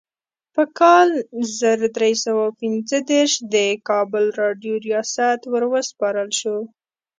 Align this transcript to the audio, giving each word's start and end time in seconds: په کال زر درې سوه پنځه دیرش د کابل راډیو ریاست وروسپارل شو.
په 0.53 0.63
کال 0.79 1.09
زر 1.59 1.79
درې 1.97 2.13
سوه 2.25 2.45
پنځه 2.59 2.97
دیرش 3.09 3.33
د 3.53 3.55
کابل 3.89 4.25
راډیو 4.41 4.73
ریاست 4.87 5.39
وروسپارل 5.53 6.29
شو. 6.39 6.57